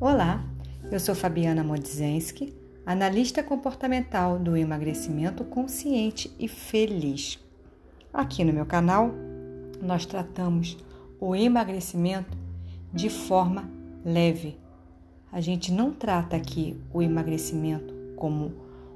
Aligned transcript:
Olá, 0.00 0.44
eu 0.92 1.00
sou 1.00 1.12
Fabiana 1.12 1.64
Modzenski, 1.64 2.54
analista 2.86 3.42
comportamental 3.42 4.38
do 4.38 4.56
emagrecimento 4.56 5.42
consciente 5.44 6.32
e 6.38 6.46
feliz. 6.46 7.36
Aqui 8.14 8.44
no 8.44 8.52
meu 8.52 8.64
canal, 8.64 9.10
nós 9.82 10.06
tratamos 10.06 10.78
o 11.18 11.34
emagrecimento 11.34 12.38
de 12.94 13.10
forma 13.10 13.68
leve. 14.04 14.56
A 15.32 15.40
gente 15.40 15.72
não 15.72 15.90
trata 15.90 16.36
aqui 16.36 16.80
o 16.94 17.02
emagrecimento 17.02 17.92
como 18.14 18.52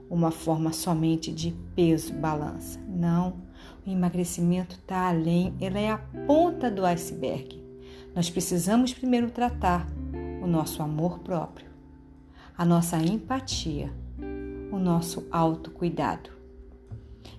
uma 0.08 0.30
forma 0.30 0.72
somente 0.72 1.32
de 1.32 1.52
peso, 1.74 2.12
balança. 2.12 2.78
Não, 2.88 3.42
o 3.84 3.90
emagrecimento 3.90 4.76
está 4.76 5.08
além, 5.08 5.52
ele 5.60 5.80
é 5.80 5.90
a 5.90 5.98
ponta 5.98 6.70
do 6.70 6.86
iceberg. 6.86 7.60
Nós 8.14 8.30
precisamos 8.30 8.92
primeiro 8.94 9.32
tratar 9.32 9.88
o 10.42 10.46
nosso 10.46 10.82
amor 10.82 11.20
próprio, 11.20 11.68
a 12.58 12.64
nossa 12.64 12.96
empatia, 12.98 13.92
o 14.72 14.78
nosso 14.78 15.24
autocuidado. 15.30 16.30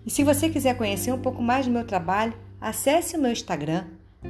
E 0.05 0.09
se 0.09 0.23
você 0.23 0.49
quiser 0.49 0.77
conhecer 0.77 1.11
um 1.11 1.19
pouco 1.19 1.41
mais 1.41 1.65
do 1.65 1.71
meu 1.71 1.85
trabalho, 1.85 2.33
acesse 2.61 3.17
o 3.17 3.21
meu 3.21 3.31
Instagram, 3.31 3.85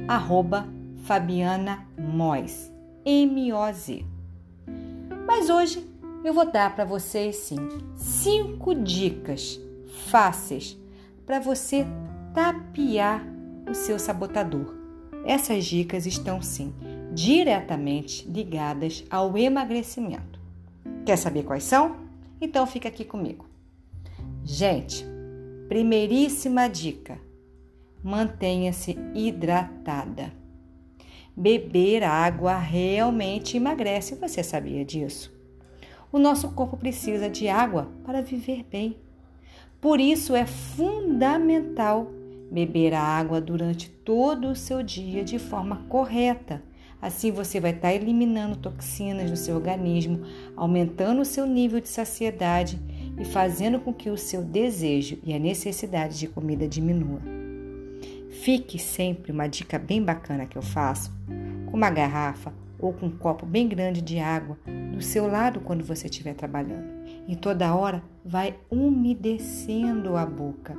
arroba 0.08 0.66
Fabiana 1.04 1.86
Moz, 1.96 2.72
M-O-Z. 3.04 4.04
Mas 5.24 5.48
hoje 5.48 5.88
eu 6.24 6.34
vou 6.34 6.50
dar 6.50 6.74
para 6.74 6.84
vocês 6.84 7.36
sim 7.36 7.58
cinco 7.94 8.74
dicas 8.74 9.60
fáceis 10.10 10.76
para 11.24 11.38
você 11.38 11.86
tapear 12.34 13.24
o 13.70 13.74
seu 13.74 13.98
sabotador. 14.00 14.74
Essas 15.24 15.64
dicas 15.64 16.06
estão 16.06 16.42
sim 16.42 16.74
diretamente 17.14 18.28
ligadas 18.28 19.04
ao 19.08 19.38
emagrecimento. 19.38 20.40
Quer 21.06 21.16
saber 21.16 21.44
quais 21.44 21.64
são? 21.64 21.96
Então 22.40 22.66
fica 22.66 22.88
aqui 22.88 23.04
comigo. 23.04 23.46
Gente, 24.42 25.06
primeiríssima 25.68 26.68
dica: 26.68 27.18
mantenha-se 28.02 28.98
hidratada. 29.14 30.32
Beber 31.36 32.04
água 32.04 32.56
realmente 32.58 33.56
emagrece, 33.56 34.14
você 34.14 34.42
sabia 34.42 34.84
disso? 34.84 35.32
O 36.12 36.18
nosso 36.18 36.52
corpo 36.52 36.76
precisa 36.76 37.28
de 37.28 37.48
água 37.48 37.90
para 38.04 38.22
viver 38.22 38.64
bem. 38.70 38.96
Por 39.80 40.00
isso 40.00 40.34
é 40.34 40.46
fundamental 40.46 42.08
beber 42.50 42.94
a 42.94 43.00
água 43.00 43.40
durante 43.40 43.90
todo 43.90 44.48
o 44.48 44.54
seu 44.54 44.82
dia 44.82 45.24
de 45.24 45.38
forma 45.40 45.84
correta. 45.88 46.62
Assim 47.04 47.30
você 47.30 47.60
vai 47.60 47.72
estar 47.72 47.92
eliminando 47.92 48.56
toxinas 48.56 49.30
do 49.30 49.36
seu 49.36 49.56
organismo, 49.56 50.22
aumentando 50.56 51.20
o 51.20 51.24
seu 51.24 51.44
nível 51.44 51.78
de 51.78 51.88
saciedade 51.90 52.80
e 53.20 53.26
fazendo 53.26 53.78
com 53.78 53.92
que 53.92 54.08
o 54.08 54.16
seu 54.16 54.42
desejo 54.42 55.18
e 55.22 55.34
a 55.34 55.38
necessidade 55.38 56.18
de 56.18 56.26
comida 56.26 56.66
diminua. 56.66 57.20
Fique 58.30 58.78
sempre 58.78 59.32
uma 59.32 59.46
dica 59.46 59.78
bem 59.78 60.02
bacana 60.02 60.46
que 60.46 60.56
eu 60.56 60.62
faço, 60.62 61.12
com 61.66 61.76
uma 61.76 61.90
garrafa 61.90 62.54
ou 62.78 62.90
com 62.94 63.04
um 63.04 63.10
copo 63.10 63.44
bem 63.44 63.68
grande 63.68 64.00
de 64.00 64.18
água 64.18 64.56
do 64.90 65.02
seu 65.02 65.26
lado 65.26 65.60
quando 65.60 65.84
você 65.84 66.06
estiver 66.06 66.32
trabalhando. 66.32 66.88
E 67.28 67.36
toda 67.36 67.74
hora 67.74 68.02
vai 68.24 68.56
umedecendo 68.70 70.16
a 70.16 70.24
boca. 70.24 70.74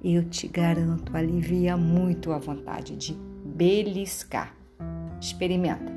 Eu 0.00 0.22
te 0.28 0.46
garanto, 0.46 1.16
alivia 1.16 1.76
muito 1.76 2.30
a 2.30 2.38
vontade 2.38 2.94
de 2.94 3.14
beliscar. 3.44 4.63
Experimenta. 5.24 5.92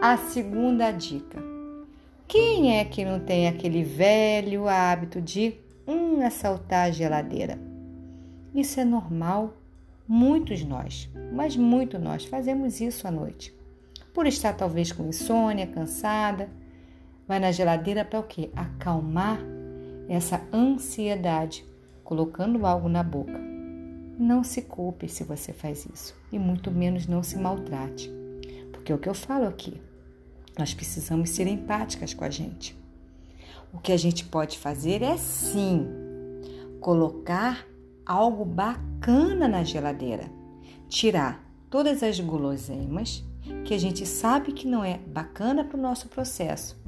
A 0.00 0.16
segunda 0.16 0.90
dica. 0.90 1.42
Quem 2.28 2.78
é 2.78 2.84
que 2.84 3.04
não 3.04 3.20
tem 3.20 3.48
aquele 3.48 3.82
velho 3.82 4.68
hábito 4.68 5.20
de 5.20 5.54
hum, 5.86 6.24
assaltar 6.24 6.88
a 6.88 6.90
geladeira? 6.90 7.58
Isso 8.54 8.80
é 8.80 8.84
normal. 8.84 9.54
Muitos 10.08 10.64
nós, 10.64 11.10
mas 11.32 11.56
muito 11.56 11.98
nós 11.98 12.24
fazemos 12.24 12.80
isso 12.80 13.08
à 13.08 13.10
noite 13.10 13.56
por 14.16 14.26
estar 14.26 14.54
talvez 14.54 14.90
com 14.92 15.06
insônia, 15.06 15.66
cansada. 15.66 16.48
Vai 17.28 17.38
na 17.38 17.52
geladeira 17.52 18.02
para 18.02 18.18
o 18.18 18.22
quê? 18.22 18.48
Acalmar 18.56 19.38
essa 20.08 20.40
ansiedade, 20.50 21.66
colocando 22.02 22.64
algo 22.64 22.88
na 22.88 23.02
boca. 23.02 23.38
Não 24.18 24.42
se 24.42 24.62
culpe 24.62 25.06
se 25.06 25.22
você 25.22 25.52
faz 25.52 25.84
isso 25.84 26.16
e 26.32 26.38
muito 26.38 26.70
menos 26.70 27.06
não 27.06 27.22
se 27.22 27.36
maltrate. 27.38 28.15
Porque 28.86 28.92
é 28.92 28.94
o 28.94 28.98
que 29.00 29.08
eu 29.08 29.14
falo 29.14 29.48
aqui, 29.48 29.82
nós 30.56 30.72
precisamos 30.72 31.30
ser 31.30 31.48
empáticas 31.48 32.14
com 32.14 32.22
a 32.22 32.30
gente. 32.30 32.76
O 33.72 33.78
que 33.78 33.90
a 33.90 33.96
gente 33.96 34.24
pode 34.24 34.56
fazer 34.56 35.02
é 35.02 35.16
sim 35.16 35.84
colocar 36.80 37.66
algo 38.06 38.44
bacana 38.44 39.48
na 39.48 39.64
geladeira, 39.64 40.30
tirar 40.88 41.44
todas 41.68 42.00
as 42.00 42.20
guloseimas 42.20 43.24
que 43.64 43.74
a 43.74 43.78
gente 43.78 44.06
sabe 44.06 44.52
que 44.52 44.68
não 44.68 44.84
é 44.84 44.98
bacana 44.98 45.64
para 45.64 45.76
o 45.76 45.82
nosso 45.82 46.06
processo. 46.08 46.80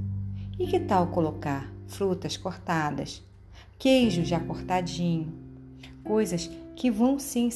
E 0.57 0.69
que 0.69 0.79
tal 0.79 1.09
colocar 1.09 1.69
frutas 1.89 2.37
cortadas, 2.37 3.25
queijo 3.77 4.25
já 4.25 4.39
cortadinho, 4.39 5.33
coisas 6.05 6.49
que 6.77 6.93
vão 6.93 7.19
sim 7.19 7.49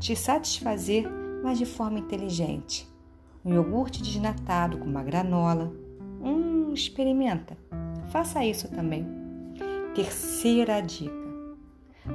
te 0.00 0.16
satisfazer, 0.16 1.06
mas 1.42 1.58
de 1.58 1.66
forma 1.66 1.98
inteligente. 1.98 2.93
Um 3.44 3.52
iogurte 3.52 4.02
desnatado 4.02 4.78
com 4.78 4.86
uma 4.86 5.02
granola. 5.02 5.70
Hum, 6.22 6.72
experimenta. 6.72 7.56
Faça 8.10 8.44
isso 8.44 8.68
também. 8.68 9.06
Terceira 9.94 10.80
dica. 10.80 11.12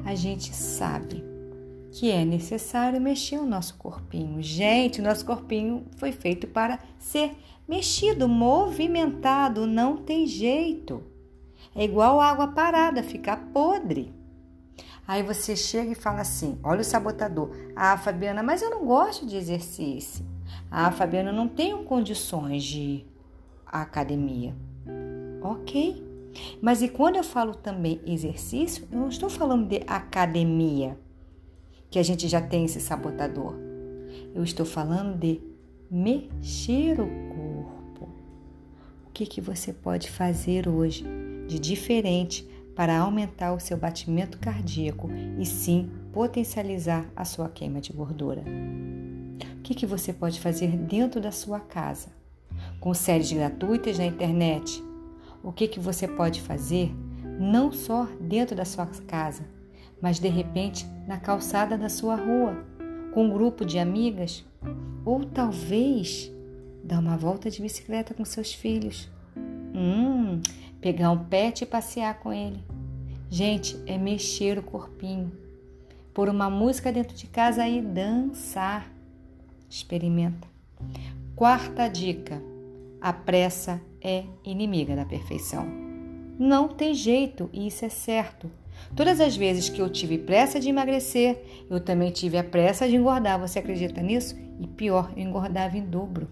A 0.06 0.16
gente 0.16 0.56
sabe 0.56 1.24
que 1.92 2.10
é 2.10 2.26
necessário 2.26 3.00
mexer 3.00 3.38
o 3.38 3.46
nosso 3.46 3.76
corpinho. 3.78 4.42
Gente, 4.42 5.02
o 5.02 5.04
nosso 5.04 5.26
corpinho 5.26 5.86
foi 5.98 6.12
feito 6.12 6.48
para 6.48 6.80
ser 6.98 7.36
mexido, 7.68 8.28
movimentado, 8.28 9.68
não 9.68 9.98
tem 9.98 10.26
jeito. 10.26 11.04
É 11.76 11.84
igual 11.84 12.20
água 12.20 12.48
parada, 12.48 13.04
ficar 13.04 13.38
podre. 13.54 14.14
Aí 15.08 15.24
você 15.24 15.56
chega 15.56 15.92
e 15.92 15.96
fala 15.96 16.22
assim: 16.22 16.60
olha 16.64 16.82
o 16.82 16.84
sabotador. 16.84 17.52
Ah, 17.76 17.98
Fabiana, 17.98 18.44
mas 18.44 18.62
eu 18.62 18.70
não 18.70 18.86
gosto 18.86 19.26
de 19.26 19.36
exercício. 19.36 20.26
Ah, 20.70 20.92
Fabiana, 20.92 21.30
eu 21.30 21.36
não 21.36 21.48
tenho 21.48 21.84
condições 21.84 22.64
de 22.64 22.80
ir 22.80 23.08
à 23.66 23.82
academia. 23.82 24.56
Ok. 25.42 26.04
Mas 26.62 26.82
e 26.82 26.88
quando 26.88 27.16
eu 27.16 27.24
falo 27.24 27.56
também 27.56 28.02
exercício, 28.06 28.88
eu 28.92 29.00
não 29.00 29.10
estou 29.10 29.30
falando 29.30 29.68
de 29.68 29.82
academia 29.88 30.98
que 31.90 31.98
a 31.98 32.04
gente 32.04 32.28
já 32.28 32.42
tem 32.42 32.66
esse 32.66 32.80
sabotador. 32.80 33.56
Eu 34.34 34.44
estou 34.44 34.66
falando 34.66 35.18
de 35.18 35.42
mexer 35.90 37.00
o 37.00 37.08
corpo. 37.08 38.10
O 39.08 39.12
que, 39.14 39.26
que 39.26 39.42
você 39.42 39.74
pode 39.74 40.10
fazer 40.10 40.68
hoje 40.68 41.04
de 41.48 41.58
diferente 41.58 42.48
para 42.76 42.98
aumentar 42.98 43.54
o 43.54 43.60
seu 43.60 43.76
batimento 43.76 44.38
cardíaco 44.38 45.10
e 45.38 45.46
sim 45.46 45.90
potencializar 46.14 47.10
a 47.16 47.26
sua 47.26 47.50
queima 47.50 47.82
de 47.82 47.92
gordura? 47.92 48.44
Que, 49.70 49.76
que 49.76 49.86
você 49.86 50.12
pode 50.12 50.40
fazer 50.40 50.76
dentro 50.76 51.22
da 51.22 51.32
sua 51.32 51.60
casa? 51.60 52.08
Com 52.80 52.92
séries 52.92 53.32
gratuitas 53.32 54.00
na 54.00 54.06
internet? 54.08 54.84
O 55.44 55.52
que, 55.52 55.68
que 55.68 55.80
você 55.80 56.08
pode 56.08 56.42
fazer 56.42 56.92
não 57.40 57.72
só 57.72 58.08
dentro 58.20 58.56
da 58.56 58.66
sua 58.66 58.88
casa, 59.06 59.44
mas 60.02 60.18
de 60.18 60.28
repente 60.28 60.88
na 61.08 61.20
calçada 61.20 61.78
da 61.78 61.88
sua 61.88 62.16
rua, 62.16 62.66
com 63.14 63.26
um 63.26 63.30
grupo 63.30 63.64
de 63.64 63.78
amigas, 63.78 64.44
ou 65.06 65.24
talvez 65.24 66.32
dar 66.84 66.98
uma 66.98 67.16
volta 67.16 67.52
de 67.52 67.62
bicicleta 67.62 68.16
com 68.16 68.26
seus 68.26 68.52
filhos. 68.52 69.08
Hum, 69.38 70.42
pegar 70.82 71.12
um 71.12 71.26
pet 71.26 71.62
e 71.62 71.68
passear 71.68 72.18
com 72.18 72.34
ele. 72.34 72.64
Gente, 73.30 73.80
é 73.86 74.00
mexer 74.00 74.58
o 74.58 74.64
corpinho. 74.64 75.32
Pôr 76.12 76.28
uma 76.28 76.50
música 76.50 76.92
dentro 76.92 77.16
de 77.16 77.28
casa 77.28 77.68
e 77.68 77.80
dançar. 77.80 78.98
Experimenta. 79.70 80.48
Quarta 81.36 81.88
dica: 81.88 82.42
a 83.00 83.14
pressa 83.14 83.82
é 84.02 84.24
inimiga 84.44 84.96
da 84.96 85.06
perfeição. 85.06 85.66
Não 86.38 86.68
tem 86.70 86.94
jeito, 86.94 87.50
e 87.52 87.68
isso 87.68 87.86
é 87.86 87.90
certo. 87.90 88.50
Todas 88.96 89.20
as 89.20 89.36
vezes 89.36 89.70
que 89.70 89.82
eu 89.82 89.90
tive 89.90 90.18
pressa 90.18 90.60
de 90.60 90.70
emagrecer, 90.70 91.66
eu 91.70 91.80
também 91.80 92.12
tive 92.12 92.38
a 92.38 92.44
pressa 92.44 92.88
de 92.88 92.96
engordar. 92.96 93.40
Você 93.40 93.60
acredita 93.60 94.02
nisso? 94.02 94.38
E 94.60 94.68
pior, 94.68 95.12
eu 95.16 95.24
engordava 95.24 95.78
em 95.78 95.86
dobro. 95.86 96.30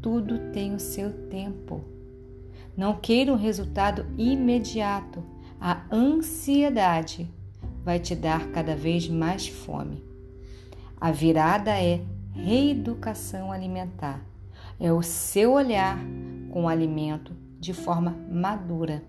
Tudo 0.00 0.50
tem 0.52 0.74
o 0.74 0.80
seu 0.80 1.12
tempo. 1.28 1.84
Não 2.76 2.96
queira 2.96 3.32
um 3.32 3.36
resultado 3.36 4.06
imediato. 4.18 5.22
A 5.60 5.82
ansiedade 5.90 7.30
vai 7.82 7.98
te 7.98 8.14
dar 8.14 8.48
cada 8.48 8.74
vez 8.74 9.08
mais 9.08 9.46
fome. 9.46 10.04
A 11.00 11.10
virada 11.10 11.70
é 11.70 12.00
reeducação 12.36 13.50
alimentar. 13.50 14.20
é 14.78 14.92
o 14.92 15.02
seu 15.02 15.52
olhar 15.52 15.98
com 16.50 16.64
o 16.64 16.68
alimento 16.68 17.32
de 17.58 17.72
forma 17.72 18.14
madura. 18.30 19.02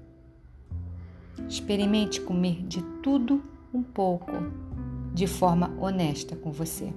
Experimente 1.47 2.21
comer 2.21 2.63
de 2.65 2.81
tudo 3.03 3.43
um 3.73 3.83
pouco, 3.83 4.31
de 5.13 5.27
forma 5.27 5.75
honesta 5.79 6.35
com 6.35 6.51
você. 6.51 6.93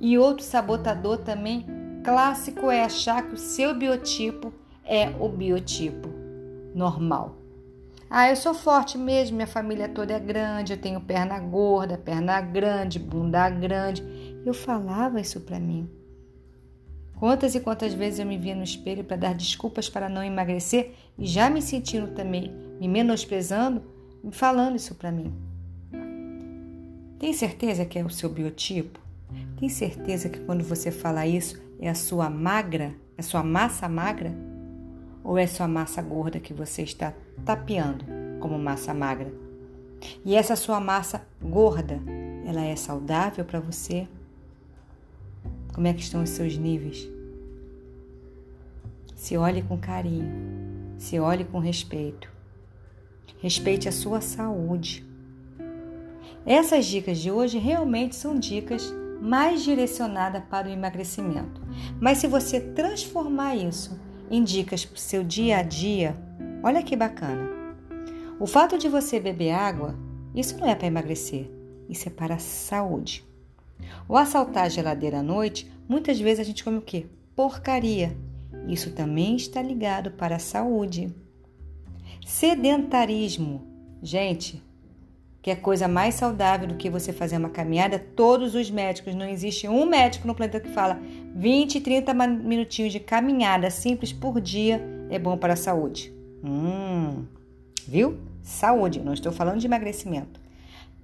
E 0.00 0.18
outro 0.18 0.44
sabotador 0.44 1.18
também 1.18 1.64
clássico 2.04 2.70
é 2.70 2.84
achar 2.84 3.22
que 3.22 3.34
o 3.34 3.38
seu 3.38 3.74
biotipo 3.74 4.52
é 4.84 5.10
o 5.20 5.28
biotipo 5.28 6.08
normal. 6.74 7.36
Ah, 8.08 8.30
eu 8.30 8.36
sou 8.36 8.54
forte 8.54 8.96
mesmo, 8.96 9.36
minha 9.36 9.46
família 9.46 9.88
toda 9.88 10.12
é 10.12 10.20
grande, 10.20 10.74
eu 10.74 10.80
tenho 10.80 11.00
perna 11.00 11.38
gorda, 11.40 11.98
perna 11.98 12.40
grande, 12.40 12.98
bunda 12.98 13.48
grande. 13.50 14.04
Eu 14.46 14.54
falava 14.54 15.20
isso 15.20 15.40
para 15.40 15.58
mim. 15.58 15.90
Quantas 17.18 17.56
e 17.56 17.60
quantas 17.60 17.92
vezes 17.92 18.20
eu 18.20 18.26
me 18.26 18.38
via 18.38 18.54
no 18.54 18.62
espelho 18.62 19.02
para 19.02 19.16
dar 19.16 19.34
desculpas 19.34 19.88
para 19.88 20.08
não 20.08 20.22
emagrecer 20.22 20.94
e 21.18 21.26
já 21.26 21.50
me 21.50 21.60
sentindo 21.60 22.14
também 22.14 22.54
me 22.78 22.86
menosprezando, 22.86 23.82
me 24.22 24.30
falando 24.30 24.76
isso 24.76 24.94
para 24.94 25.10
mim. 25.10 25.34
Tem 27.18 27.32
certeza 27.32 27.84
que 27.84 27.98
é 27.98 28.04
o 28.04 28.10
seu 28.10 28.28
biotipo? 28.28 29.00
Tem 29.58 29.68
certeza 29.68 30.28
que 30.28 30.38
quando 30.38 30.62
você 30.62 30.92
fala 30.92 31.26
isso 31.26 31.60
é 31.80 31.88
a 31.88 31.94
sua 31.96 32.30
magra, 32.30 32.94
é 33.16 33.20
a 33.20 33.24
sua 33.24 33.42
massa 33.42 33.88
magra? 33.88 34.32
Ou 35.24 35.36
é 35.36 35.48
sua 35.48 35.66
massa 35.66 36.00
gorda 36.00 36.38
que 36.38 36.54
você 36.54 36.82
está 36.82 37.12
tapeando 37.44 38.04
como 38.38 38.56
massa 38.56 38.94
magra? 38.94 39.32
E 40.24 40.36
essa 40.36 40.54
sua 40.54 40.78
massa 40.78 41.26
gorda, 41.42 42.00
ela 42.46 42.62
é 42.62 42.76
saudável 42.76 43.44
para 43.44 43.58
você? 43.58 44.06
Como 45.76 45.86
é 45.86 45.92
que 45.92 46.00
estão 46.00 46.22
os 46.22 46.30
seus 46.30 46.56
níveis? 46.56 47.06
Se 49.14 49.36
olhe 49.36 49.60
com 49.60 49.76
carinho, 49.76 50.32
se 50.96 51.20
olhe 51.20 51.44
com 51.44 51.58
respeito. 51.58 52.32
Respeite 53.42 53.86
a 53.86 53.92
sua 53.92 54.22
saúde. 54.22 55.04
Essas 56.46 56.86
dicas 56.86 57.18
de 57.18 57.30
hoje 57.30 57.58
realmente 57.58 58.16
são 58.16 58.38
dicas 58.38 58.90
mais 59.20 59.62
direcionadas 59.64 60.42
para 60.48 60.66
o 60.66 60.70
emagrecimento. 60.70 61.60
Mas 62.00 62.16
se 62.16 62.26
você 62.26 62.58
transformar 62.58 63.54
isso 63.54 64.00
em 64.30 64.42
dicas 64.42 64.82
para 64.82 64.96
o 64.96 64.98
seu 64.98 65.22
dia 65.22 65.58
a 65.58 65.62
dia, 65.62 66.16
olha 66.62 66.82
que 66.82 66.96
bacana. 66.96 67.50
O 68.40 68.46
fato 68.46 68.78
de 68.78 68.88
você 68.88 69.20
beber 69.20 69.50
água, 69.50 69.94
isso 70.34 70.56
não 70.56 70.66
é 70.66 70.74
para 70.74 70.86
emagrecer, 70.86 71.50
isso 71.86 72.08
é 72.08 72.10
para 72.10 72.36
a 72.36 72.38
saúde. 72.38 73.26
O 74.08 74.16
assaltar 74.16 74.64
a 74.64 74.68
geladeira 74.68 75.18
à 75.18 75.22
noite, 75.22 75.70
muitas 75.88 76.20
vezes 76.20 76.40
a 76.40 76.44
gente 76.44 76.62
come 76.62 76.78
o 76.78 76.82
quê? 76.82 77.06
Porcaria. 77.34 78.16
Isso 78.68 78.92
também 78.92 79.36
está 79.36 79.62
ligado 79.62 80.10
para 80.12 80.36
a 80.36 80.40
saúde. 80.40 81.14
Sedentarismo. 82.24 83.66
Gente, 84.02 84.62
que 85.46 85.50
é 85.50 85.54
coisa 85.54 85.86
mais 85.86 86.16
saudável 86.16 86.66
do 86.66 86.74
que 86.74 86.90
você 86.90 87.12
fazer 87.12 87.36
uma 87.36 87.48
caminhada, 87.48 87.98
todos 87.98 88.56
os 88.56 88.68
médicos, 88.68 89.14
não 89.14 89.26
existe 89.26 89.68
um 89.68 89.86
médico 89.86 90.26
no 90.26 90.34
planeta 90.34 90.58
que 90.58 90.68
fala 90.68 91.00
20, 91.34 91.80
30 91.80 92.12
minutinhos 92.14 92.92
de 92.92 92.98
caminhada 92.98 93.70
simples 93.70 94.12
por 94.12 94.40
dia 94.40 94.82
é 95.08 95.18
bom 95.18 95.36
para 95.36 95.52
a 95.52 95.56
saúde. 95.56 96.12
Hum, 96.42 97.24
viu? 97.86 98.18
Saúde, 98.42 99.00
não 99.00 99.12
estou 99.12 99.30
falando 99.30 99.60
de 99.60 99.66
emagrecimento. 99.66 100.40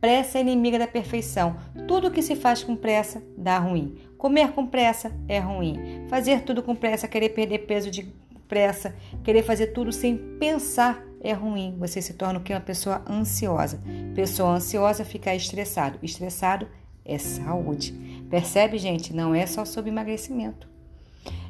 Pressa 0.02 0.38
é 0.38 0.40
inimiga 0.40 0.80
da 0.80 0.88
perfeição. 0.88 1.54
Tudo 1.86 2.10
que 2.10 2.22
se 2.22 2.34
faz 2.34 2.64
com 2.64 2.74
pressa 2.74 3.22
dá 3.38 3.56
ruim. 3.56 3.94
Comer 4.18 4.50
com 4.50 4.66
pressa 4.66 5.12
é 5.28 5.38
ruim. 5.38 5.78
Fazer 6.08 6.42
tudo 6.42 6.60
com 6.60 6.74
pressa, 6.74 7.06
querer 7.06 7.28
perder 7.28 7.58
peso 7.60 7.88
de 7.88 8.12
pressa, 8.48 8.96
querer 9.22 9.44
fazer 9.44 9.68
tudo 9.68 9.92
sem 9.92 10.16
pensar 10.40 11.00
é 11.20 11.32
ruim. 11.32 11.76
Você 11.78 12.02
se 12.02 12.14
torna 12.14 12.40
o 12.40 12.42
que? 12.42 12.52
Uma 12.52 12.60
pessoa 12.60 13.00
ansiosa. 13.08 13.80
Pessoa 14.12 14.56
ansiosa 14.56 15.04
fica 15.04 15.36
estressado. 15.36 16.00
Estressado 16.02 16.66
é 17.04 17.16
saúde. 17.16 17.92
Percebe, 18.28 18.78
gente? 18.78 19.14
Não 19.14 19.32
é 19.32 19.46
só 19.46 19.64
sobre 19.64 19.92
emagrecimento. 19.92 20.66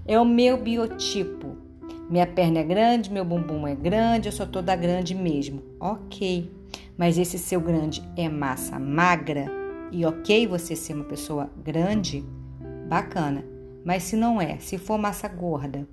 É 0.07 0.21
o 0.21 0.27
meu 0.27 0.59
biotipo. 0.59 1.57
Minha 2.11 2.27
perna 2.27 2.59
é 2.59 2.65
grande, 2.65 3.11
meu 3.11 3.25
bumbum 3.25 3.67
é 3.67 3.75
grande, 3.75 4.29
eu 4.29 4.33
sou 4.33 4.47
toda 4.47 4.77
grande 4.77 5.15
mesmo. 5.15 5.63
Ok. 5.81 6.61
Mas 6.97 7.19
esse 7.19 7.39
seu 7.39 7.61
grande 7.61 8.03
é 8.17 8.29
massa 8.29 8.79
magra 8.79 9.47
e 9.91 10.05
ok 10.05 10.47
você 10.47 10.75
ser 10.77 10.95
uma 10.95 11.05
pessoa 11.05 11.51
grande, 11.63 12.25
bacana. 12.89 13.45
Mas 13.85 14.05
se 14.05 14.17
não 14.17 14.41
é, 14.41 14.59
se 14.59 14.79
for 14.79 14.99
massa 14.99 15.29
gorda, 15.29 15.87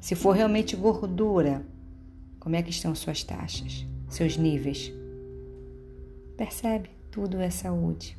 se 0.00 0.14
for 0.14 0.32
realmente 0.32 0.76
gordura, 0.76 1.64
como 2.38 2.56
é 2.56 2.62
que 2.62 2.70
estão 2.70 2.94
suas 2.94 3.22
taxas, 3.22 3.86
seus 4.08 4.36
níveis? 4.36 4.92
Percebe? 6.36 6.90
Tudo 7.10 7.40
é 7.40 7.50
saúde. 7.50 8.16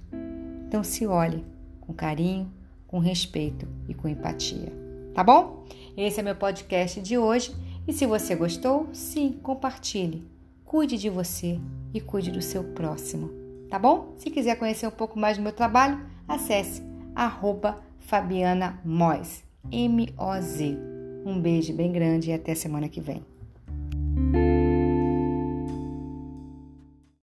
Então 0.67 0.83
se 0.83 1.07
olhe 1.07 1.43
com 1.81 1.93
carinho, 1.93 2.51
com 2.85 2.99
respeito 2.99 3.67
e 3.87 3.93
com 3.93 4.07
empatia. 4.07 4.71
Tá 5.13 5.23
bom? 5.23 5.65
Esse 5.97 6.19
é 6.19 6.23
meu 6.23 6.35
podcast 6.35 7.01
de 7.01 7.17
hoje 7.17 7.55
e 7.87 7.93
se 7.93 8.05
você 8.05 8.35
gostou, 8.35 8.87
sim, 8.93 9.39
compartilhe. 9.41 10.38
Cuide 10.69 10.99
de 10.99 11.09
você 11.09 11.59
e 11.91 11.99
cuide 11.99 12.29
do 12.29 12.43
seu 12.43 12.63
próximo, 12.63 13.31
tá 13.71 13.79
bom? 13.79 14.13
Se 14.17 14.29
quiser 14.29 14.55
conhecer 14.55 14.85
um 14.85 14.91
pouco 14.91 15.17
mais 15.17 15.35
do 15.35 15.41
meu 15.41 15.51
trabalho, 15.51 15.99
acesse 16.27 16.83
arroba 17.15 17.81
Fabiana 17.97 18.79
Moz, 18.85 19.43
M-O-Z. 19.71 20.77
Um 21.25 21.41
beijo 21.41 21.73
bem 21.73 21.91
grande 21.91 22.29
e 22.29 22.33
até 22.33 22.53
semana 22.53 22.87
que 22.87 23.01
vem. 23.01 23.25